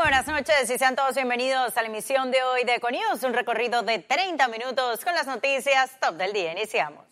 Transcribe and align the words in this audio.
Buenas 0.00 0.26
noches 0.26 0.70
y 0.70 0.78
sean 0.78 0.96
todos 0.96 1.14
bienvenidos 1.14 1.76
a 1.76 1.82
la 1.82 1.88
emisión 1.88 2.30
de 2.30 2.42
hoy 2.42 2.64
de 2.64 2.76
Econius, 2.76 3.22
un 3.22 3.34
recorrido 3.34 3.82
de 3.82 3.98
30 3.98 4.48
minutos 4.48 5.04
con 5.04 5.14
las 5.14 5.26
noticias 5.26 5.90
top 6.00 6.14
del 6.14 6.32
día. 6.32 6.52
Iniciamos. 6.52 7.04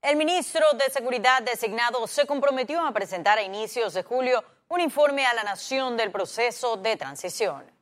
El 0.00 0.16
ministro 0.16 0.64
de 0.72 0.90
Seguridad 0.90 1.42
designado 1.42 2.06
se 2.06 2.26
comprometió 2.26 2.80
a 2.80 2.92
presentar 2.92 3.36
a 3.36 3.42
inicios 3.42 3.92
de 3.92 4.02
julio 4.02 4.42
un 4.68 4.80
informe 4.80 5.26
a 5.26 5.34
la 5.34 5.44
nación 5.44 5.98
del 5.98 6.10
proceso 6.10 6.78
de 6.78 6.96
transición. 6.96 7.77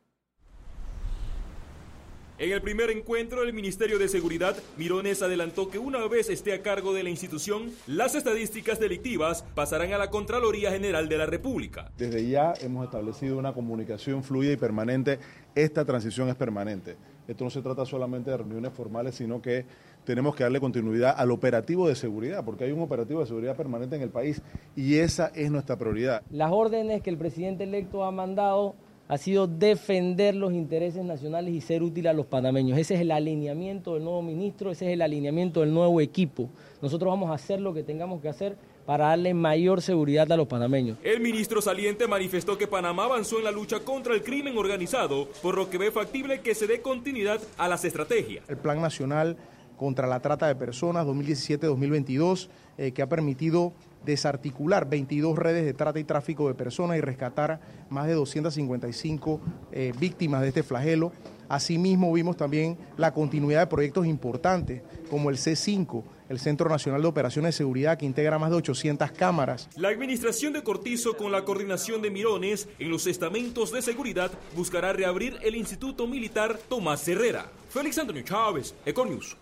En 2.39 2.51
el 2.51 2.61
primer 2.61 2.91
encuentro, 2.91 3.41
el 3.41 3.51
Ministerio 3.51 3.97
de 3.97 4.07
Seguridad, 4.07 4.55
Mirones 4.77 5.23
adelantó 5.23 5.69
que 5.69 5.79
una 5.79 6.05
vez 6.07 6.29
esté 6.29 6.53
a 6.53 6.61
cargo 6.61 6.93
de 6.93 7.01
la 7.01 7.09
institución, 7.09 7.71
las 7.87 8.13
estadísticas 8.13 8.79
delictivas 8.79 9.43
pasarán 9.55 9.91
a 9.93 9.97
la 9.97 10.11
Contraloría 10.11 10.71
General 10.71 11.09
de 11.09 11.17
la 11.17 11.25
República. 11.25 11.89
Desde 11.97 12.29
ya 12.29 12.53
hemos 12.61 12.85
establecido 12.85 13.39
una 13.39 13.53
comunicación 13.53 14.23
fluida 14.23 14.51
y 14.51 14.57
permanente. 14.57 15.17
Esta 15.55 15.83
transición 15.83 16.29
es 16.29 16.35
permanente. 16.35 16.95
Esto 17.27 17.43
no 17.43 17.49
se 17.49 17.63
trata 17.63 17.87
solamente 17.87 18.29
de 18.29 18.37
reuniones 18.37 18.71
formales, 18.71 19.15
sino 19.15 19.41
que 19.41 19.65
tenemos 20.05 20.35
que 20.35 20.43
darle 20.43 20.59
continuidad 20.59 21.15
al 21.17 21.31
operativo 21.31 21.87
de 21.87 21.95
seguridad, 21.95 22.45
porque 22.45 22.65
hay 22.65 22.71
un 22.71 22.81
operativo 22.81 23.19
de 23.19 23.25
seguridad 23.25 23.57
permanente 23.57 23.95
en 23.95 24.03
el 24.03 24.11
país 24.11 24.43
y 24.75 24.97
esa 24.97 25.31
es 25.33 25.49
nuestra 25.49 25.75
prioridad. 25.77 26.21
Las 26.29 26.51
órdenes 26.51 27.01
que 27.01 27.09
el 27.09 27.17
presidente 27.17 27.63
electo 27.63 28.03
ha 28.03 28.11
mandado 28.11 28.75
ha 29.07 29.17
sido 29.17 29.47
defender 29.47 30.35
los 30.35 30.53
intereses 30.53 31.03
nacionales 31.03 31.53
y 31.53 31.61
ser 31.61 31.81
útil 31.81 32.07
a 32.07 32.13
los 32.13 32.25
panameños. 32.25 32.77
Ese 32.77 32.95
es 32.95 33.01
el 33.01 33.11
alineamiento 33.11 33.93
del 33.93 34.03
nuevo 34.03 34.21
ministro, 34.21 34.71
ese 34.71 34.87
es 34.87 34.93
el 34.93 35.01
alineamiento 35.01 35.61
del 35.61 35.73
nuevo 35.73 36.01
equipo. 36.01 36.49
Nosotros 36.81 37.09
vamos 37.09 37.31
a 37.31 37.35
hacer 37.35 37.61
lo 37.61 37.73
que 37.73 37.83
tengamos 37.83 38.21
que 38.21 38.29
hacer 38.29 38.57
para 38.85 39.07
darle 39.07 39.33
mayor 39.33 39.81
seguridad 39.81 40.31
a 40.31 40.37
los 40.37 40.47
panameños. 40.47 40.97
El 41.03 41.19
ministro 41.19 41.61
saliente 41.61 42.07
manifestó 42.07 42.57
que 42.57 42.67
Panamá 42.67 43.05
avanzó 43.05 43.37
en 43.37 43.45
la 43.45 43.51
lucha 43.51 43.81
contra 43.81 44.13
el 44.13 44.23
crimen 44.23 44.57
organizado, 44.57 45.27
por 45.41 45.55
lo 45.55 45.69
que 45.69 45.77
ve 45.77 45.91
factible 45.91 46.41
que 46.41 46.55
se 46.55 46.67
dé 46.67 46.81
continuidad 46.81 47.41
a 47.57 47.67
las 47.67 47.83
estrategias. 47.85 48.49
El 48.49 48.57
Plan 48.57 48.81
Nacional 48.81 49.37
contra 49.77 50.07
la 50.07 50.21
Trata 50.21 50.47
de 50.47 50.55
Personas 50.55 51.05
2017-2022, 51.05 52.49
eh, 52.77 52.91
que 52.91 53.01
ha 53.01 53.07
permitido 53.07 53.73
desarticular 54.07 54.89
22 54.89 55.37
redes 55.37 55.65
de 55.65 55.73
trata 55.73 55.99
y 55.99 56.03
tráfico 56.03 56.47
de 56.47 56.55
personas 56.55 56.97
y 56.97 57.01
rescatar 57.01 57.59
más 57.89 58.07
de 58.07 58.13
255 58.13 59.41
eh, 59.71 59.93
víctimas 59.99 60.41
de 60.41 60.47
este 60.47 60.63
flagelo. 60.63 61.11
Asimismo, 61.49 62.11
vimos 62.11 62.35
también 62.35 62.77
la 62.97 63.13
continuidad 63.13 63.61
de 63.61 63.67
proyectos 63.67 64.05
importantes 64.05 64.81
como 65.09 65.29
el 65.29 65.37
C5, 65.37 66.03
el 66.29 66.39
Centro 66.39 66.69
Nacional 66.69 67.01
de 67.01 67.07
Operaciones 67.07 67.53
de 67.53 67.57
Seguridad, 67.57 67.97
que 67.97 68.05
integra 68.05 68.39
más 68.39 68.49
de 68.49 68.57
800 68.57 69.11
cámaras. 69.11 69.69
La 69.77 69.89
administración 69.89 70.51
de 70.53 70.63
Cortizo, 70.63 71.15
con 71.15 71.31
la 71.31 71.45
coordinación 71.45 72.01
de 72.01 72.09
Mirones 72.09 72.67
en 72.79 72.89
los 72.89 73.07
estamentos 73.07 73.71
de 73.71 73.81
seguridad, 73.81 74.31
buscará 74.55 74.91
reabrir 74.91 75.37
el 75.41 75.55
Instituto 75.55 76.07
Militar 76.07 76.57
Tomás 76.67 77.07
Herrera. 77.07 77.49
Félix 77.69 77.97
Antonio 77.97 78.23
Chávez, 78.23 78.73
Econius. 78.85 79.37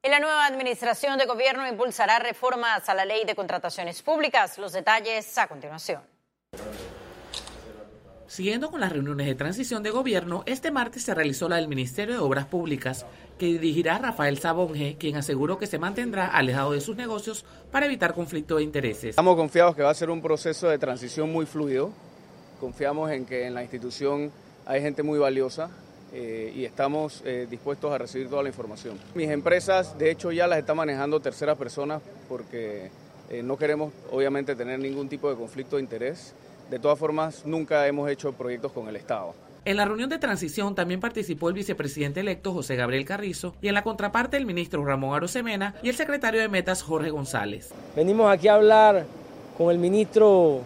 Y 0.00 0.08
la 0.08 0.20
nueva 0.20 0.46
administración 0.46 1.18
de 1.18 1.26
gobierno 1.26 1.66
impulsará 1.66 2.20
reformas 2.20 2.88
a 2.88 2.94
la 2.94 3.04
ley 3.04 3.24
de 3.24 3.34
contrataciones 3.34 4.00
públicas. 4.00 4.56
Los 4.56 4.72
detalles 4.72 5.36
a 5.36 5.48
continuación. 5.48 6.02
Siguiendo 8.28 8.70
con 8.70 8.80
las 8.80 8.92
reuniones 8.92 9.26
de 9.26 9.34
transición 9.34 9.82
de 9.82 9.90
gobierno, 9.90 10.44
este 10.46 10.70
martes 10.70 11.02
se 11.02 11.14
realizó 11.14 11.48
la 11.48 11.56
del 11.56 11.66
Ministerio 11.66 12.14
de 12.14 12.20
Obras 12.20 12.46
Públicas, 12.46 13.06
que 13.38 13.46
dirigirá 13.46 13.98
Rafael 13.98 14.38
Sabonge, 14.38 14.96
quien 15.00 15.16
aseguró 15.16 15.58
que 15.58 15.66
se 15.66 15.80
mantendrá 15.80 16.26
alejado 16.26 16.72
de 16.72 16.80
sus 16.80 16.94
negocios 16.94 17.44
para 17.72 17.86
evitar 17.86 18.14
conflicto 18.14 18.56
de 18.56 18.62
intereses. 18.62 19.10
Estamos 19.10 19.34
confiados 19.34 19.74
que 19.74 19.82
va 19.82 19.90
a 19.90 19.94
ser 19.94 20.10
un 20.10 20.22
proceso 20.22 20.68
de 20.68 20.78
transición 20.78 21.32
muy 21.32 21.46
fluido. 21.46 21.90
Confiamos 22.60 23.10
en 23.10 23.26
que 23.26 23.46
en 23.46 23.54
la 23.54 23.62
institución 23.62 24.30
hay 24.64 24.80
gente 24.80 25.02
muy 25.02 25.18
valiosa, 25.18 25.70
eh, 26.12 26.52
y 26.56 26.64
estamos 26.64 27.22
eh, 27.26 27.46
dispuestos 27.50 27.92
a 27.92 27.98
recibir 27.98 28.30
toda 28.30 28.42
la 28.42 28.48
información. 28.48 28.98
Mis 29.14 29.28
empresas, 29.28 29.98
de 29.98 30.10
hecho, 30.10 30.32
ya 30.32 30.46
las 30.46 30.58
está 30.58 30.74
manejando 30.74 31.20
terceras 31.20 31.58
personas 31.58 32.00
porque 32.28 32.90
eh, 33.28 33.42
no 33.42 33.58
queremos, 33.58 33.92
obviamente, 34.10 34.56
tener 34.56 34.78
ningún 34.78 35.08
tipo 35.08 35.28
de 35.28 35.36
conflicto 35.36 35.76
de 35.76 35.82
interés. 35.82 36.32
De 36.70 36.78
todas 36.78 36.98
formas, 36.98 37.44
nunca 37.44 37.86
hemos 37.86 38.10
hecho 38.10 38.32
proyectos 38.32 38.72
con 38.72 38.88
el 38.88 38.96
Estado. 38.96 39.34
En 39.66 39.76
la 39.76 39.84
reunión 39.84 40.08
de 40.08 40.18
transición 40.18 40.74
también 40.74 40.98
participó 40.98 41.48
el 41.48 41.54
vicepresidente 41.54 42.20
electo 42.20 42.54
José 42.54 42.76
Gabriel 42.76 43.04
Carrizo 43.04 43.54
y 43.60 43.68
en 43.68 43.74
la 43.74 43.82
contraparte 43.82 44.38
el 44.38 44.46
ministro 44.46 44.82
Ramón 44.84 45.14
Arosemena 45.14 45.74
y 45.82 45.90
el 45.90 45.94
secretario 45.94 46.40
de 46.40 46.48
Metas 46.48 46.82
Jorge 46.82 47.10
González. 47.10 47.70
Venimos 47.94 48.32
aquí 48.32 48.48
a 48.48 48.54
hablar 48.54 49.04
con 49.58 49.70
el 49.70 49.76
ministro, 49.78 50.62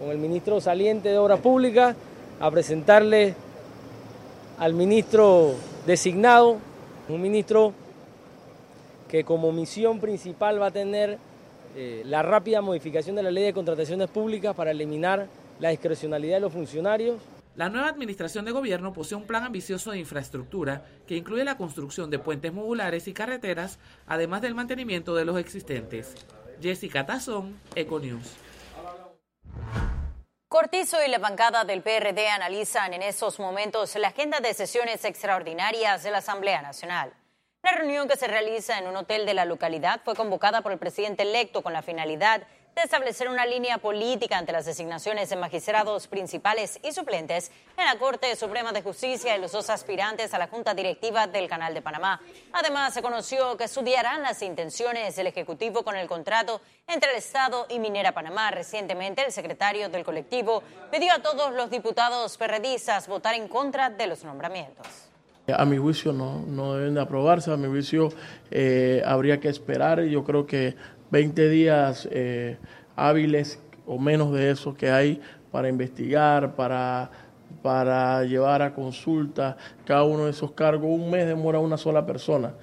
con 0.00 0.10
el 0.10 0.18
ministro 0.18 0.60
saliente 0.60 1.10
de 1.10 1.18
Obras 1.18 1.38
Públicas, 1.38 1.94
a 2.40 2.50
presentarle 2.50 3.36
al 4.58 4.74
ministro 4.74 5.54
designado, 5.86 6.58
un 7.08 7.20
ministro 7.20 7.72
que 9.08 9.24
como 9.24 9.52
misión 9.52 10.00
principal 10.00 10.60
va 10.60 10.66
a 10.66 10.70
tener 10.70 11.18
eh, 11.76 12.02
la 12.06 12.22
rápida 12.22 12.60
modificación 12.60 13.16
de 13.16 13.22
la 13.22 13.30
ley 13.30 13.44
de 13.44 13.52
contrataciones 13.52 14.08
públicas 14.08 14.54
para 14.54 14.70
eliminar 14.70 15.26
la 15.60 15.70
discrecionalidad 15.70 16.36
de 16.36 16.40
los 16.40 16.52
funcionarios. 16.52 17.20
La 17.56 17.68
nueva 17.68 17.88
administración 17.88 18.44
de 18.46 18.52
gobierno 18.52 18.92
posee 18.92 19.18
un 19.18 19.26
plan 19.26 19.44
ambicioso 19.44 19.90
de 19.90 19.98
infraestructura 19.98 20.86
que 21.06 21.16
incluye 21.16 21.44
la 21.44 21.58
construcción 21.58 22.08
de 22.08 22.18
puentes 22.18 22.52
modulares 22.52 23.06
y 23.08 23.12
carreteras, 23.12 23.78
además 24.06 24.40
del 24.40 24.54
mantenimiento 24.54 25.14
de 25.14 25.26
los 25.26 25.38
existentes. 25.38 26.14
Jessica 26.62 27.04
Tazón, 27.04 27.56
Econews. 27.74 28.36
Cortizo 30.52 31.02
y 31.02 31.08
la 31.08 31.16
bancada 31.16 31.64
del 31.64 31.80
PRD 31.80 32.28
analizan 32.28 32.92
en 32.92 33.00
estos 33.00 33.40
momentos 33.40 33.96
la 33.96 34.08
agenda 34.08 34.38
de 34.40 34.52
sesiones 34.52 35.02
extraordinarias 35.06 36.02
de 36.02 36.10
la 36.10 36.18
Asamblea 36.18 36.60
Nacional. 36.60 37.10
La 37.62 37.72
reunión 37.72 38.06
que 38.06 38.18
se 38.18 38.26
realiza 38.26 38.78
en 38.78 38.86
un 38.86 38.96
hotel 38.96 39.24
de 39.24 39.32
la 39.32 39.46
localidad 39.46 40.02
fue 40.04 40.14
convocada 40.14 40.60
por 40.60 40.70
el 40.70 40.78
presidente 40.78 41.22
electo 41.22 41.62
con 41.62 41.72
la 41.72 41.80
finalidad 41.80 42.42
de 42.74 42.82
establecer 42.82 43.28
una 43.28 43.44
línea 43.44 43.76
política 43.76 44.38
ante 44.38 44.50
las 44.50 44.64
designaciones 44.64 45.28
de 45.28 45.36
magistrados 45.36 46.06
principales 46.06 46.80
y 46.82 46.92
suplentes 46.92 47.50
en 47.76 47.84
la 47.84 47.98
Corte 47.98 48.34
Suprema 48.34 48.72
de 48.72 48.80
Justicia 48.80 49.36
y 49.36 49.40
los 49.40 49.52
dos 49.52 49.68
aspirantes 49.68 50.32
a 50.32 50.38
la 50.38 50.48
Junta 50.48 50.72
Directiva 50.72 51.26
del 51.26 51.48
Canal 51.48 51.74
de 51.74 51.82
Panamá. 51.82 52.20
Además, 52.52 52.94
se 52.94 53.02
conoció 53.02 53.58
que 53.58 53.64
estudiarán 53.64 54.22
las 54.22 54.40
intenciones 54.40 55.16
del 55.16 55.26
Ejecutivo 55.26 55.82
con 55.82 55.96
el 55.96 56.08
contrato 56.08 56.62
entre 56.86 57.10
el 57.10 57.18
Estado 57.18 57.66
y 57.68 57.78
Minera 57.78 58.12
Panamá. 58.12 58.50
Recientemente, 58.50 59.22
el 59.22 59.32
secretario 59.32 59.90
del 59.90 60.02
colectivo 60.02 60.62
pidió 60.90 61.12
a 61.12 61.18
todos 61.18 61.52
los 61.52 61.70
diputados 61.70 62.38
perredistas 62.38 63.06
votar 63.06 63.34
en 63.34 63.48
contra 63.48 63.90
de 63.90 64.06
los 64.06 64.24
nombramientos. 64.24 64.86
A 65.48 65.64
mi 65.66 65.76
juicio 65.76 66.12
no, 66.12 66.38
no 66.38 66.74
deben 66.74 66.94
de 66.94 67.00
aprobarse, 67.02 67.50
a 67.50 67.56
mi 67.56 67.66
juicio 67.66 68.10
eh, 68.50 69.02
habría 69.04 69.40
que 69.40 69.48
esperar. 69.48 70.00
Yo 70.04 70.24
creo 70.24 70.46
que 70.46 70.76
20 71.12 71.48
días 71.50 72.08
eh, 72.10 72.56
hábiles 72.96 73.60
o 73.86 73.98
menos 73.98 74.32
de 74.32 74.50
eso 74.50 74.74
que 74.74 74.90
hay 74.90 75.20
para 75.50 75.68
investigar, 75.68 76.56
para, 76.56 77.10
para 77.60 78.24
llevar 78.24 78.62
a 78.62 78.74
consulta 78.74 79.58
cada 79.84 80.04
uno 80.04 80.24
de 80.24 80.30
esos 80.30 80.52
cargos. 80.52 80.90
Un 80.90 81.10
mes 81.10 81.26
demora 81.26 81.58
una 81.58 81.76
sola 81.76 82.06
persona. 82.06 82.54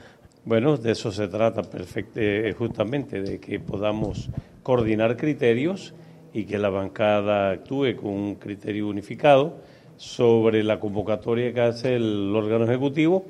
Bueno, 0.45 0.77
de 0.77 0.91
eso 0.91 1.11
se 1.11 1.27
trata 1.27 1.61
perfectamente, 1.61 2.51
justamente, 2.53 3.21
de 3.21 3.39
que 3.39 3.59
podamos 3.59 4.31
coordinar 4.63 5.15
criterios 5.15 5.93
y 6.33 6.45
que 6.45 6.57
la 6.57 6.69
bancada 6.69 7.51
actúe 7.51 7.95
con 7.95 8.11
un 8.11 8.35
criterio 8.35 8.87
unificado 8.87 9.57
sobre 9.97 10.63
la 10.63 10.79
convocatoria 10.79 11.53
que 11.53 11.61
hace 11.61 11.95
el 11.97 12.35
órgano 12.35 12.65
ejecutivo 12.65 13.25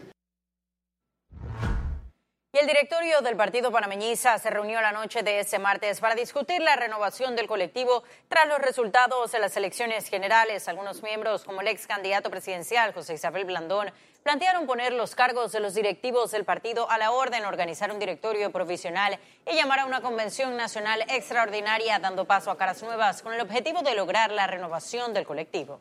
el 2.59 2.67
directorio 2.67 3.21
del 3.21 3.37
Partido 3.37 3.71
Panameñista 3.71 4.37
se 4.37 4.49
reunió 4.49 4.81
la 4.81 4.91
noche 4.91 5.23
de 5.23 5.39
ese 5.39 5.59
martes 5.59 6.01
para 6.01 6.13
discutir 6.13 6.61
la 6.61 6.75
renovación 6.75 7.33
del 7.37 7.47
colectivo 7.47 8.03
tras 8.27 8.49
los 8.49 8.59
resultados 8.59 9.31
de 9.31 9.39
las 9.39 9.55
elecciones 9.55 10.09
generales. 10.09 10.67
Algunos 10.67 11.01
miembros, 11.01 11.45
como 11.45 11.61
el 11.61 11.69
ex 11.69 11.87
candidato 11.87 12.29
presidencial 12.29 12.93
José 12.93 13.13
Isabel 13.13 13.45
Blandón, 13.45 13.93
plantearon 14.23 14.67
poner 14.67 14.91
los 14.91 15.15
cargos 15.15 15.53
de 15.53 15.61
los 15.61 15.73
directivos 15.73 16.31
del 16.31 16.43
partido 16.43 16.89
a 16.91 16.97
la 16.97 17.11
orden, 17.11 17.45
organizar 17.45 17.93
un 17.93 17.99
directorio 17.99 18.51
provisional 18.51 19.17
y 19.49 19.55
llamar 19.55 19.79
a 19.79 19.85
una 19.85 20.01
convención 20.01 20.57
nacional 20.57 21.05
extraordinaria, 21.07 21.99
dando 21.99 22.25
paso 22.25 22.51
a 22.51 22.57
caras 22.57 22.83
nuevas 22.83 23.21
con 23.21 23.33
el 23.33 23.39
objetivo 23.39 23.83
de 23.83 23.95
lograr 23.95 24.31
la 24.31 24.47
renovación 24.47 25.13
del 25.13 25.25
colectivo. 25.25 25.79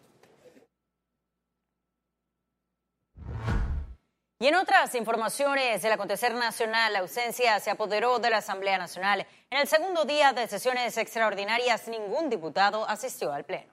Y 4.41 4.47
en 4.47 4.55
otras 4.55 4.95
informaciones 4.95 5.83
del 5.83 5.91
acontecer 5.91 6.33
nacional, 6.33 6.93
la 6.93 7.01
ausencia 7.01 7.59
se 7.59 7.71
apoderó 7.71 8.21
de 8.21 8.31
la 8.31 8.37
Asamblea 8.37 8.79
Nacional. 8.79 9.27
En 9.51 9.59
el 9.59 9.67
segundo 9.67 10.05
día 10.05 10.33
de 10.33 10.47
sesiones 10.47 10.97
extraordinarias, 10.97 11.89
ningún 11.89 12.31
diputado 12.31 12.89
asistió 12.89 13.33
al 13.33 13.45
Pleno. 13.45 13.73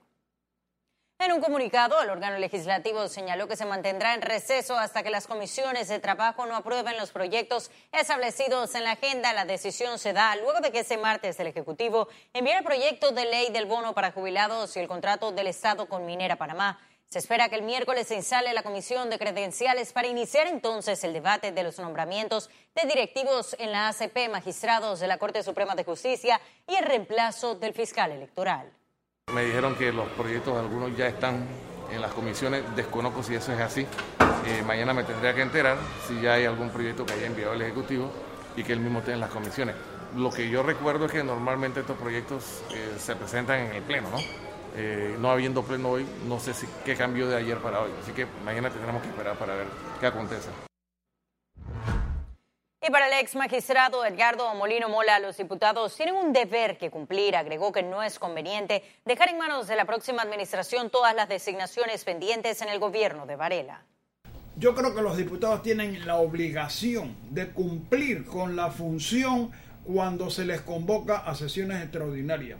En 1.19 1.31
un 1.33 1.39
comunicado, 1.39 2.01
el 2.01 2.09
órgano 2.09 2.39
legislativo 2.39 3.07
señaló 3.07 3.47
que 3.47 3.55
se 3.55 3.65
mantendrá 3.65 4.15
en 4.15 4.23
receso 4.23 4.75
hasta 4.75 5.03
que 5.03 5.11
las 5.11 5.27
comisiones 5.27 5.87
de 5.87 5.99
trabajo 5.99 6.47
no 6.47 6.55
aprueben 6.55 6.97
los 6.97 7.11
proyectos 7.11 7.69
establecidos 7.91 8.73
en 8.73 8.85
la 8.85 8.93
agenda. 8.93 9.33
La 9.33 9.45
decisión 9.45 9.99
se 9.99 10.13
da 10.13 10.35
luego 10.35 10.61
de 10.61 10.71
que 10.71 10.79
ese 10.79 10.97
martes 10.97 11.39
el 11.39 11.47
Ejecutivo 11.47 12.09
enviara 12.33 12.59
el 12.59 12.65
proyecto 12.65 13.11
de 13.11 13.25
ley 13.25 13.51
del 13.51 13.65
bono 13.65 13.93
para 13.93 14.11
jubilados 14.11 14.75
y 14.75 14.79
el 14.79 14.87
contrato 14.87 15.31
del 15.31 15.45
Estado 15.47 15.87
con 15.87 16.07
Minera 16.07 16.37
Panamá. 16.37 16.79
Se 17.09 17.19
espera 17.19 17.47
que 17.49 17.55
el 17.55 17.61
miércoles 17.61 18.07
se 18.07 18.15
instale 18.15 18.53
la 18.53 18.63
comisión 18.63 19.09
de 19.09 19.17
credenciales 19.17 19.93
para 19.93 20.07
iniciar 20.07 20.47
entonces 20.47 21.03
el 21.03 21.13
debate 21.13 21.51
de 21.51 21.63
los 21.63 21.79
nombramientos 21.79 22.49
de 22.75 22.87
directivos 22.87 23.55
en 23.59 23.71
la 23.71 23.87
ACP, 23.87 24.29
magistrados 24.29 24.99
de 24.99 25.07
la 25.07 25.17
Corte 25.17 25.41
Suprema 25.43 25.75
de 25.75 25.83
Justicia 25.83 26.41
y 26.67 26.75
el 26.75 26.83
reemplazo 26.83 27.55
del 27.55 27.73
fiscal 27.73 28.11
electoral. 28.11 28.69
Me 29.33 29.45
dijeron 29.45 29.75
que 29.75 29.91
los 29.91 30.09
proyectos 30.09 30.57
algunos 30.57 30.95
ya 30.97 31.07
están 31.07 31.47
en 31.91 32.01
las 32.01 32.11
comisiones, 32.13 32.63
desconozco 32.75 33.23
si 33.23 33.35
eso 33.35 33.53
es 33.53 33.59
así. 33.59 33.87
Eh, 34.47 34.61
mañana 34.63 34.93
me 34.93 35.03
tendría 35.03 35.33
que 35.33 35.41
enterar 35.41 35.77
si 36.07 36.19
ya 36.21 36.33
hay 36.33 36.45
algún 36.45 36.69
proyecto 36.69 37.05
que 37.05 37.13
haya 37.13 37.27
enviado 37.27 37.53
el 37.53 37.61
Ejecutivo 37.61 38.11
y 38.55 38.63
que 38.63 38.73
él 38.73 38.79
mismo 38.79 38.99
esté 38.99 39.13
en 39.13 39.19
las 39.19 39.29
comisiones. 39.29 39.75
Lo 40.15 40.31
que 40.31 40.49
yo 40.49 40.63
recuerdo 40.63 41.05
es 41.05 41.11
que 41.11 41.23
normalmente 41.23 41.79
estos 41.79 41.97
proyectos 41.97 42.63
eh, 42.73 42.97
se 42.99 43.15
presentan 43.15 43.59
en 43.61 43.75
el 43.75 43.83
Pleno, 43.83 44.09
¿no? 44.09 44.17
Eh, 44.77 45.15
no 45.19 45.31
habiendo 45.31 45.63
pleno 45.63 45.91
hoy, 45.91 46.05
no 46.27 46.39
sé 46.39 46.53
si, 46.53 46.67
qué 46.83 46.95
cambió 46.95 47.27
de 47.27 47.37
ayer 47.37 47.57
para 47.59 47.81
hoy. 47.81 47.91
Así 48.01 48.11
que 48.11 48.25
mañana 48.43 48.69
tendremos 48.69 49.01
que 49.01 49.07
esperar 49.07 49.37
para 49.37 49.55
ver 49.55 49.67
qué 49.99 50.07
acontece. 50.07 50.49
Y 52.85 52.91
para 52.91 53.07
el 53.07 53.13
ex 53.19 53.35
magistrado 53.35 54.05
Edgardo 54.05 54.53
Molino 54.53 54.89
Mola, 54.89 55.17
los 55.17 55.37
diputados 55.37 55.95
tienen 55.95 56.15
un 56.15 56.33
deber 56.33 56.77
que 56.77 56.91
cumplir. 56.91 57.35
Agregó 57.35 57.71
que 57.71 57.81
no 57.81 58.03
es 58.03 58.19
conveniente 58.19 58.83
dejar 59.05 59.29
en 59.29 59.39
manos 59.39 59.67
de 59.67 59.75
la 59.75 59.85
próxima 59.85 60.21
administración 60.21 60.91
todas 60.91 61.15
las 61.15 61.27
designaciones 61.27 62.03
pendientes 62.03 62.61
en 62.61 62.69
el 62.69 62.77
gobierno 62.77 63.25
de 63.25 63.37
Varela. 63.37 63.81
Yo 64.57 64.75
creo 64.75 64.93
que 64.93 65.01
los 65.01 65.17
diputados 65.17 65.63
tienen 65.63 66.05
la 66.05 66.17
obligación 66.17 67.15
de 67.31 67.49
cumplir 67.49 68.25
con 68.25 68.55
la 68.55 68.69
función 68.69 69.51
cuando 69.83 70.29
se 70.29 70.45
les 70.45 70.61
convoca 70.61 71.17
a 71.17 71.33
sesiones 71.33 71.81
extraordinarias. 71.81 72.59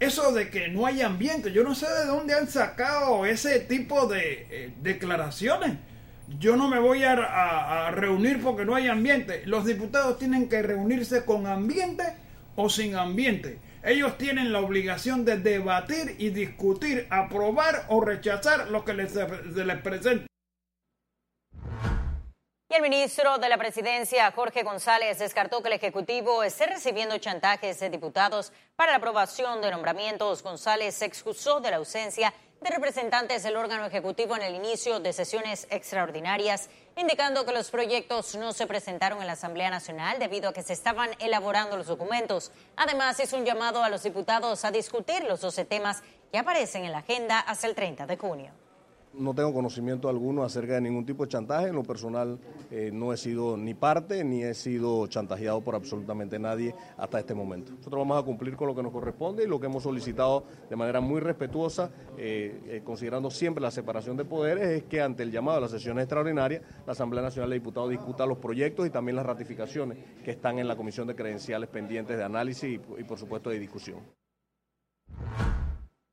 Eso 0.00 0.32
de 0.32 0.50
que 0.50 0.68
no 0.68 0.86
hay 0.86 1.02
ambiente, 1.02 1.52
yo 1.52 1.62
no 1.62 1.74
sé 1.74 1.86
de 1.86 2.06
dónde 2.06 2.34
han 2.34 2.48
sacado 2.48 3.24
ese 3.24 3.60
tipo 3.60 4.06
de 4.06 4.46
eh, 4.50 4.74
declaraciones. 4.82 5.78
Yo 6.38 6.56
no 6.56 6.68
me 6.68 6.78
voy 6.78 7.04
a, 7.04 7.90
reunir 7.90 8.42
porque 8.42 8.64
no 8.64 8.74
hay 8.74 8.88
ambiente. 8.88 9.42
Los 9.44 9.66
diputados 9.66 10.18
tienen 10.18 10.48
que 10.48 10.62
reunirse 10.62 11.24
con 11.24 11.46
ambiente 11.46 12.04
o 12.56 12.68
sin 12.68 12.96
ambiente. 12.96 13.58
Ellos 13.82 14.16
tienen 14.16 14.52
la 14.52 14.60
obligación 14.60 15.24
de 15.24 15.36
debatir 15.36 16.16
y 16.18 16.30
discutir, 16.30 17.06
aprobar 17.10 17.84
o 17.88 18.00
rechazar 18.00 18.68
lo 18.68 18.84
que 18.84 18.94
les, 18.94 19.12
se 19.12 19.64
les 19.64 19.78
presenta. 19.82 20.26
El 22.74 22.82
ministro 22.82 23.38
de 23.38 23.48
la 23.48 23.56
Presidencia, 23.56 24.32
Jorge 24.32 24.64
González, 24.64 25.20
descartó 25.20 25.62
que 25.62 25.68
el 25.68 25.74
Ejecutivo 25.74 26.42
esté 26.42 26.66
recibiendo 26.66 27.16
chantajes 27.18 27.78
de 27.78 27.88
diputados 27.88 28.52
para 28.74 28.90
la 28.90 28.98
aprobación 28.98 29.60
de 29.60 29.70
nombramientos. 29.70 30.42
González 30.42 30.96
se 30.96 31.04
excusó 31.04 31.60
de 31.60 31.70
la 31.70 31.76
ausencia 31.76 32.34
de 32.60 32.70
representantes 32.70 33.44
del 33.44 33.54
órgano 33.54 33.86
ejecutivo 33.86 34.34
en 34.34 34.42
el 34.42 34.56
inicio 34.56 34.98
de 34.98 35.12
sesiones 35.12 35.68
extraordinarias, 35.70 36.68
indicando 36.96 37.46
que 37.46 37.52
los 37.52 37.70
proyectos 37.70 38.34
no 38.34 38.52
se 38.52 38.66
presentaron 38.66 39.20
en 39.20 39.28
la 39.28 39.34
Asamblea 39.34 39.70
Nacional 39.70 40.18
debido 40.18 40.48
a 40.48 40.52
que 40.52 40.64
se 40.64 40.72
estaban 40.72 41.10
elaborando 41.20 41.76
los 41.76 41.86
documentos. 41.86 42.50
Además, 42.74 43.20
hizo 43.20 43.36
un 43.36 43.44
llamado 43.44 43.84
a 43.84 43.88
los 43.88 44.02
diputados 44.02 44.64
a 44.64 44.72
discutir 44.72 45.22
los 45.22 45.40
12 45.42 45.64
temas 45.64 46.02
que 46.32 46.38
aparecen 46.38 46.84
en 46.84 46.90
la 46.90 46.98
agenda 46.98 47.38
hasta 47.38 47.68
el 47.68 47.76
30 47.76 48.06
de 48.06 48.16
junio 48.16 48.63
no 49.18 49.34
tengo 49.34 49.52
conocimiento 49.52 50.08
alguno 50.08 50.42
acerca 50.42 50.74
de 50.74 50.80
ningún 50.80 51.04
tipo 51.04 51.24
de 51.24 51.30
chantaje. 51.30 51.68
En 51.68 51.74
lo 51.74 51.82
personal 51.82 52.38
eh, 52.70 52.90
no 52.92 53.12
he 53.12 53.16
sido 53.16 53.56
ni 53.56 53.74
parte 53.74 54.24
ni 54.24 54.42
he 54.42 54.54
sido 54.54 55.06
chantajeado 55.06 55.60
por 55.60 55.74
absolutamente 55.74 56.38
nadie 56.38 56.74
hasta 56.96 57.18
este 57.18 57.34
momento. 57.34 57.72
Nosotros 57.72 58.00
vamos 58.00 58.22
a 58.22 58.24
cumplir 58.24 58.56
con 58.56 58.68
lo 58.68 58.74
que 58.74 58.82
nos 58.82 58.92
corresponde 58.92 59.44
y 59.44 59.46
lo 59.46 59.60
que 59.60 59.66
hemos 59.66 59.82
solicitado 59.82 60.44
de 60.68 60.76
manera 60.76 61.00
muy 61.00 61.20
respetuosa, 61.20 61.90
eh, 62.16 62.60
eh, 62.66 62.82
considerando 62.84 63.30
siempre 63.30 63.62
la 63.62 63.70
separación 63.70 64.16
de 64.16 64.24
poderes, 64.24 64.68
es 64.68 64.82
que 64.84 65.00
ante 65.00 65.22
el 65.22 65.30
llamado 65.30 65.58
a 65.58 65.60
la 65.62 65.68
sesión 65.68 65.98
extraordinaria, 65.98 66.62
la 66.86 66.92
Asamblea 66.92 67.22
Nacional 67.22 67.50
de 67.50 67.56
Diputados 67.56 67.90
discuta 67.90 68.26
los 68.26 68.38
proyectos 68.38 68.86
y 68.86 68.90
también 68.90 69.16
las 69.16 69.26
ratificaciones 69.26 69.98
que 70.24 70.32
están 70.32 70.58
en 70.58 70.68
la 70.68 70.76
Comisión 70.76 71.06
de 71.06 71.14
Credenciales 71.14 71.68
pendientes 71.68 72.16
de 72.16 72.24
análisis 72.24 72.80
y 72.98 73.04
por 73.04 73.18
supuesto 73.18 73.50
de 73.50 73.58
discusión. 73.58 74.23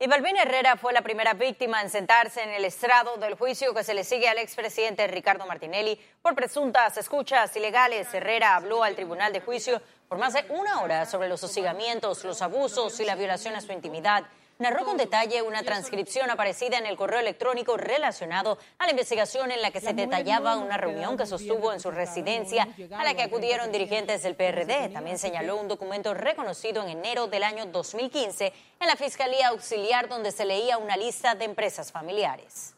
Y 0.01 0.07
Balvin 0.07 0.36
Herrera 0.36 0.77
fue 0.77 0.94
la 0.94 1.03
primera 1.03 1.36
víctima 1.36 1.80
en 1.80 1.88
sentarse 1.92 2.42
en 2.42 2.50
el 2.50 2.65
estrado 2.65 3.18
del 3.18 3.36
juicio 3.36 3.71
que 3.71 3.83
se 3.83 3.94
le 3.94 4.03
sigue 4.03 4.27
al 4.27 4.39
expresidente 4.39 5.06
Ricardo 5.06 5.45
Martinelli 5.45 5.95
por 6.24 6.33
presuntas 6.33 6.98
escuchas 6.98 7.56
ilegales. 7.56 8.12
Herrera 8.12 8.56
habló 8.56 8.83
al 8.83 8.95
tribunal 8.95 9.31
de 9.31 9.42
juicio 9.42 9.80
por 10.09 10.18
más 10.18 10.33
de 10.33 10.44
una 10.50 10.81
hora 10.81 11.06
sobre 11.06 11.30
los 11.30 11.44
hostigamientos, 11.44 12.24
los 12.24 12.42
abusos 12.42 13.00
y 13.00 13.06
la 13.06 13.13
violación 13.13 13.56
a 13.56 13.62
su 13.62 13.74
intimidad 13.74 14.24
narró 14.61 14.85
con 14.85 14.95
detalle 14.95 15.41
una 15.41 15.63
transcripción 15.63 16.29
aparecida 16.29 16.77
en 16.77 16.85
el 16.85 16.95
correo 16.95 17.19
electrónico 17.19 17.75
relacionado 17.75 18.57
a 18.77 18.85
la 18.85 18.91
investigación 18.91 19.51
en 19.51 19.61
la 19.61 19.71
que 19.71 19.81
se 19.81 19.93
detallaba 19.93 20.57
una 20.57 20.77
reunión 20.77 21.17
que 21.17 21.25
sostuvo 21.25 21.73
en 21.73 21.79
su 21.79 21.91
residencia 21.91 22.67
a 22.97 23.03
la 23.03 23.13
que 23.15 23.23
acudieron 23.23 23.71
dirigentes 23.71 24.23
del 24.23 24.35
PRD. 24.35 24.89
También 24.89 25.17
señaló 25.17 25.57
un 25.57 25.67
documento 25.67 26.13
reconocido 26.13 26.83
en 26.83 26.89
enero 26.89 27.27
del 27.27 27.43
año 27.43 27.65
2015 27.65 28.53
en 28.79 28.87
la 28.87 28.95
Fiscalía 28.95 29.49
Auxiliar 29.49 30.07
donde 30.07 30.31
se 30.31 30.45
leía 30.45 30.77
una 30.77 30.95
lista 30.95 31.35
de 31.35 31.45
empresas 31.45 31.91
familiares. 31.91 32.73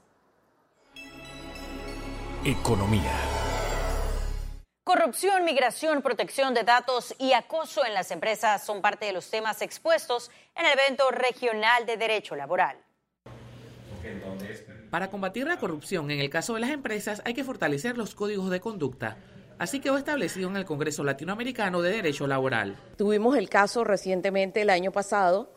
Economía. 2.45 3.32
Corrupción, 4.83 5.45
migración, 5.45 6.01
protección 6.01 6.53
de 6.53 6.63
datos 6.63 7.15
y 7.17 7.31
acoso 7.31 7.85
en 7.85 7.93
las 7.93 8.11
empresas 8.11 8.65
son 8.65 8.81
parte 8.81 9.05
de 9.05 9.13
los 9.13 9.29
temas 9.29 9.61
expuestos 9.61 10.29
en 10.57 10.65
el 10.65 10.73
evento 10.73 11.09
regional 11.09 11.85
de 11.85 11.95
derecho 11.95 12.35
laboral. 12.35 12.75
Para 14.89 15.09
combatir 15.09 15.47
la 15.47 15.57
corrupción 15.57 16.11
en 16.11 16.19
el 16.19 16.29
caso 16.29 16.55
de 16.55 16.59
las 16.59 16.69
empresas 16.69 17.21
hay 17.23 17.33
que 17.33 17.45
fortalecer 17.45 17.97
los 17.97 18.13
códigos 18.13 18.49
de 18.49 18.59
conducta. 18.59 19.15
Así 19.57 19.79
quedó 19.79 19.97
establecido 19.97 20.49
en 20.49 20.57
el 20.57 20.65
Congreso 20.65 21.05
Latinoamericano 21.05 21.81
de 21.81 21.91
Derecho 21.91 22.27
Laboral. 22.27 22.75
Tuvimos 22.97 23.37
el 23.37 23.47
caso 23.47 23.85
recientemente 23.85 24.63
el 24.63 24.69
año 24.69 24.91
pasado 24.91 25.55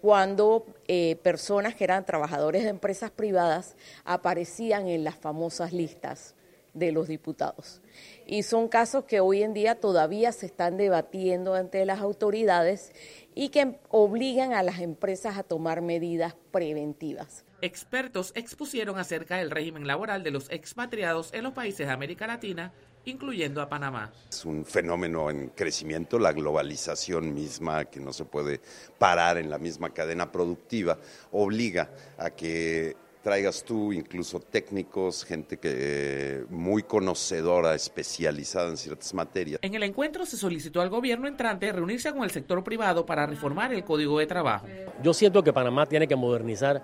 cuando 0.00 0.66
eh, 0.86 1.16
personas 1.24 1.74
que 1.74 1.82
eran 1.82 2.06
trabajadores 2.06 2.62
de 2.62 2.68
empresas 2.68 3.10
privadas 3.10 3.74
aparecían 4.04 4.86
en 4.86 5.02
las 5.02 5.16
famosas 5.16 5.72
listas 5.72 6.36
de 6.74 6.92
los 6.92 7.08
diputados. 7.08 7.80
Y 8.26 8.42
son 8.42 8.68
casos 8.68 9.04
que 9.04 9.20
hoy 9.20 9.42
en 9.42 9.54
día 9.54 9.80
todavía 9.80 10.32
se 10.32 10.46
están 10.46 10.76
debatiendo 10.76 11.54
ante 11.54 11.84
las 11.84 12.00
autoridades 12.00 12.92
y 13.34 13.50
que 13.50 13.78
obligan 13.88 14.52
a 14.52 14.62
las 14.62 14.80
empresas 14.80 15.36
a 15.36 15.42
tomar 15.42 15.82
medidas 15.82 16.34
preventivas. 16.50 17.44
Expertos 17.60 18.32
expusieron 18.34 18.98
acerca 18.98 19.36
del 19.36 19.50
régimen 19.50 19.86
laboral 19.86 20.22
de 20.22 20.30
los 20.30 20.50
expatriados 20.50 21.32
en 21.32 21.44
los 21.44 21.52
países 21.52 21.86
de 21.86 21.92
América 21.92 22.26
Latina, 22.26 22.72
incluyendo 23.04 23.60
a 23.60 23.68
Panamá. 23.68 24.12
Es 24.28 24.44
un 24.44 24.64
fenómeno 24.64 25.30
en 25.30 25.48
crecimiento, 25.50 26.18
la 26.18 26.32
globalización 26.32 27.32
misma, 27.34 27.84
que 27.84 28.00
no 28.00 28.12
se 28.12 28.24
puede 28.24 28.60
parar 28.98 29.38
en 29.38 29.50
la 29.50 29.58
misma 29.58 29.90
cadena 29.90 30.32
productiva, 30.32 30.98
obliga 31.30 31.90
a 32.18 32.30
que 32.30 32.96
traigas 33.22 33.62
tú 33.64 33.92
incluso 33.92 34.40
técnicos, 34.40 35.24
gente 35.24 35.56
que 35.58 36.44
muy 36.50 36.82
conocedora, 36.82 37.74
especializada 37.74 38.68
en 38.68 38.76
ciertas 38.76 39.14
materias. 39.14 39.60
En 39.62 39.74
el 39.74 39.82
encuentro 39.84 40.26
se 40.26 40.36
solicitó 40.36 40.80
al 40.80 40.90
gobierno 40.90 41.28
entrante 41.28 41.70
reunirse 41.72 42.12
con 42.12 42.24
el 42.24 42.30
sector 42.30 42.62
privado 42.64 43.06
para 43.06 43.24
reformar 43.26 43.72
el 43.72 43.84
código 43.84 44.18
de 44.18 44.26
trabajo. 44.26 44.66
Yo 45.02 45.14
siento 45.14 45.42
que 45.42 45.52
Panamá 45.52 45.86
tiene 45.86 46.08
que 46.08 46.16
modernizar 46.16 46.82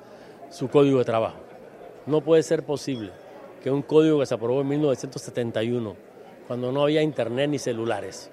su 0.50 0.68
código 0.68 0.98
de 0.98 1.04
trabajo. 1.04 1.40
No 2.06 2.22
puede 2.22 2.42
ser 2.42 2.64
posible 2.64 3.10
que 3.62 3.70
un 3.70 3.82
código 3.82 4.20
que 4.20 4.26
se 4.26 4.34
aprobó 4.34 4.60
en 4.60 4.68
1971, 4.68 5.96
cuando 6.46 6.72
no 6.72 6.82
había 6.84 7.02
internet 7.02 7.50
ni 7.50 7.58
celulares, 7.58 8.30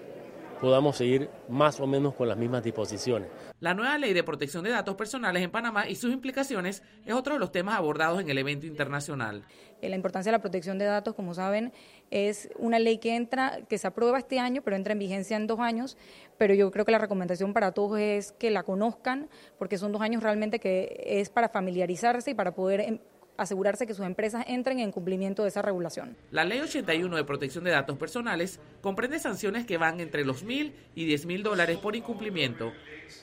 podamos 0.59 0.97
seguir 0.97 1.29
más 1.49 1.79
o 1.79 1.87
menos 1.87 2.13
con 2.13 2.27
las 2.27 2.37
mismas 2.37 2.63
disposiciones. 2.63 3.29
La 3.59 3.73
nueva 3.73 3.97
ley 3.97 4.13
de 4.13 4.23
protección 4.23 4.63
de 4.63 4.71
datos 4.71 4.95
personales 4.95 5.43
en 5.43 5.51
Panamá 5.51 5.87
y 5.87 5.95
sus 5.95 6.11
implicaciones 6.11 6.83
es 7.05 7.13
otro 7.13 7.33
de 7.33 7.39
los 7.39 7.51
temas 7.51 7.77
abordados 7.77 8.19
en 8.21 8.29
el 8.29 8.37
evento 8.37 8.65
internacional. 8.65 9.43
Eh, 9.81 9.89
la 9.89 9.95
importancia 9.95 10.31
de 10.31 10.37
la 10.37 10.41
protección 10.41 10.77
de 10.77 10.85
datos, 10.85 11.15
como 11.15 11.33
saben, 11.33 11.73
es 12.11 12.49
una 12.57 12.79
ley 12.79 12.97
que 12.97 13.15
entra, 13.15 13.59
que 13.67 13.77
se 13.77 13.87
aprueba 13.87 14.17
este 14.17 14.39
año, 14.39 14.61
pero 14.61 14.75
entra 14.75 14.93
en 14.93 14.99
vigencia 14.99 15.37
en 15.37 15.47
dos 15.47 15.59
años. 15.59 15.97
Pero 16.37 16.53
yo 16.53 16.71
creo 16.71 16.85
que 16.85 16.91
la 16.91 16.97
recomendación 16.97 17.53
para 17.53 17.71
todos 17.71 17.99
es 17.99 18.31
que 18.33 18.51
la 18.51 18.63
conozcan, 18.63 19.29
porque 19.57 19.77
son 19.77 19.91
dos 19.91 20.01
años 20.01 20.23
realmente 20.23 20.59
que 20.59 21.03
es 21.05 21.29
para 21.29 21.49
familiarizarse 21.49 22.31
y 22.31 22.33
para 22.33 22.53
poder 22.53 22.81
em, 22.81 22.99
asegurarse 23.37 23.87
que 23.87 23.93
sus 23.93 24.05
empresas 24.05 24.45
entren 24.47 24.79
en 24.79 24.91
cumplimiento 24.91 25.43
de 25.43 25.49
esa 25.49 25.61
regulación. 25.61 26.15
La 26.31 26.43
Ley 26.43 26.59
81 26.59 27.15
de 27.15 27.23
Protección 27.23 27.63
de 27.63 27.71
Datos 27.71 27.97
Personales 27.97 28.59
comprende 28.81 29.19
sanciones 29.19 29.65
que 29.65 29.77
van 29.77 29.99
entre 29.99 30.25
los 30.25 30.43
mil 30.43 30.75
y 30.95 31.05
diez 31.05 31.25
mil 31.25 31.43
dólares 31.43 31.77
por 31.77 31.95
incumplimiento. 31.95 32.71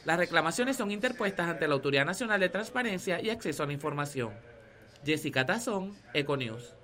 Las 0.04 0.18
reclamaciones 0.18 0.76
son 0.76 0.90
interpuestas 0.90 1.48
ante 1.48 1.68
la 1.68 1.74
Autoridad 1.74 2.04
Nacional 2.04 2.40
de 2.40 2.48
Transparencia 2.48 3.20
y 3.20 3.30
Acceso 3.30 3.62
a 3.62 3.66
la 3.66 3.72
Información. 3.72 4.32
Jessica 5.04 5.44
Tazón, 5.44 5.96
Econews. 6.14 6.74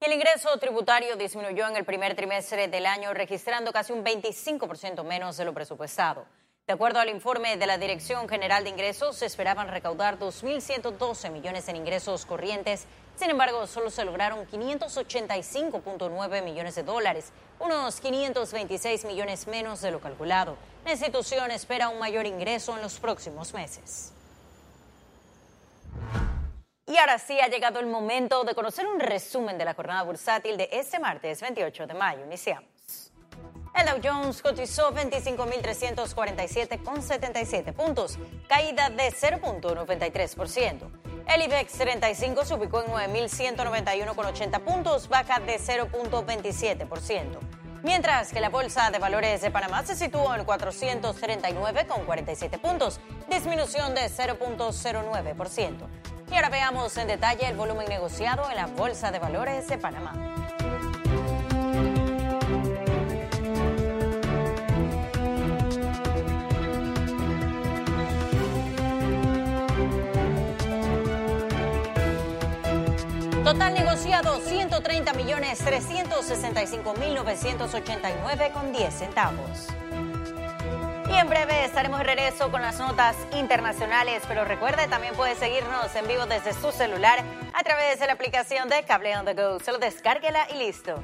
El 0.00 0.12
ingreso 0.12 0.50
tributario 0.58 1.16
disminuyó 1.16 1.66
en 1.66 1.76
el 1.76 1.84
primer 1.86 2.14
trimestre 2.14 2.68
del 2.68 2.84
año, 2.84 3.14
registrando 3.14 3.72
casi 3.72 3.94
un 3.94 4.04
25% 4.04 5.02
menos 5.02 5.38
de 5.38 5.46
lo 5.46 5.54
presupuestado. 5.54 6.26
De 6.66 6.72
acuerdo 6.72 6.98
al 6.98 7.10
informe 7.10 7.58
de 7.58 7.66
la 7.66 7.76
Dirección 7.76 8.26
General 8.26 8.64
de 8.64 8.70
Ingresos, 8.70 9.16
se 9.16 9.26
esperaban 9.26 9.68
recaudar 9.68 10.18
2.112 10.18 11.30
millones 11.30 11.68
en 11.68 11.76
ingresos 11.76 12.24
corrientes. 12.24 12.86
Sin 13.16 13.28
embargo, 13.28 13.66
solo 13.66 13.90
se 13.90 14.02
lograron 14.02 14.46
585.9 14.46 16.42
millones 16.42 16.74
de 16.74 16.82
dólares, 16.82 17.32
unos 17.60 18.00
526 18.00 19.04
millones 19.04 19.46
menos 19.46 19.82
de 19.82 19.90
lo 19.90 20.00
calculado. 20.00 20.56
La 20.86 20.92
institución 20.92 21.50
espera 21.50 21.90
un 21.90 21.98
mayor 21.98 22.24
ingreso 22.24 22.74
en 22.74 22.80
los 22.80 22.98
próximos 22.98 23.52
meses. 23.52 24.14
Y 26.86 26.96
ahora 26.96 27.18
sí 27.18 27.38
ha 27.40 27.48
llegado 27.48 27.78
el 27.78 27.88
momento 27.88 28.42
de 28.42 28.54
conocer 28.54 28.86
un 28.86 29.00
resumen 29.00 29.58
de 29.58 29.66
la 29.66 29.74
jornada 29.74 30.02
bursátil 30.02 30.56
de 30.56 30.70
este 30.72 30.98
martes 30.98 31.42
28 31.42 31.86
de 31.88 31.92
mayo. 31.92 32.24
Iniciamos. 32.24 32.73
El 33.74 33.86
Dow 33.86 33.98
Jones 34.02 34.40
cotizó 34.40 34.92
25.347,77 34.92 37.72
puntos, 37.72 38.18
caída 38.48 38.88
de 38.88 39.12
0.93%. 39.12 40.88
El 41.26 41.42
IBEX 41.42 41.72
35 41.72 42.44
se 42.44 42.54
ubicó 42.54 42.84
en 42.84 42.92
9.191,80 42.92 44.60
puntos, 44.60 45.08
baja 45.08 45.40
de 45.40 45.58
0.27%. 45.58 47.40
Mientras 47.82 48.32
que 48.32 48.38
la 48.40 48.48
Bolsa 48.48 48.92
de 48.92 48.98
Valores 48.98 49.42
de 49.42 49.50
Panamá 49.50 49.84
se 49.84 49.96
situó 49.96 50.34
en 50.34 50.46
439,47 50.46 52.60
puntos, 52.60 53.00
disminución 53.28 53.94
de 53.94 54.02
0.09%. 54.02 55.88
Y 56.30 56.34
ahora 56.34 56.48
veamos 56.48 56.96
en 56.96 57.08
detalle 57.08 57.48
el 57.48 57.56
volumen 57.56 57.88
negociado 57.88 58.48
en 58.48 58.54
la 58.56 58.68
Bolsa 58.68 59.10
de 59.10 59.18
Valores 59.18 59.66
de 59.68 59.78
Panamá. 59.78 60.43
Total 73.44 73.74
negociado 73.74 74.40
130 74.40 75.12
millones 75.12 75.58
365 75.58 76.94
mil 76.94 77.14
989 77.14 78.50
con 78.54 78.72
10 78.72 78.94
centavos. 78.94 79.68
Y 81.10 81.12
en 81.12 81.28
breve 81.28 81.66
estaremos 81.66 81.98
de 81.98 82.04
regreso 82.04 82.50
con 82.50 82.62
las 82.62 82.78
notas 82.78 83.14
internacionales, 83.36 84.22
pero 84.26 84.46
recuerde 84.46 84.88
también 84.88 85.14
puede 85.14 85.34
seguirnos 85.34 85.94
en 85.94 86.08
vivo 86.08 86.24
desde 86.24 86.54
su 86.54 86.72
celular 86.72 87.18
a 87.52 87.62
través 87.62 88.00
de 88.00 88.06
la 88.06 88.14
aplicación 88.14 88.70
de 88.70 88.82
Cable 88.84 89.14
on 89.14 89.26
the 89.26 89.34
Go. 89.34 89.60
Solo 89.60 89.76
descárguela 89.76 90.46
y 90.50 90.56
listo. 90.56 91.02